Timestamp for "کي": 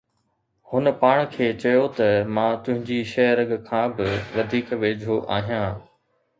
1.33-1.49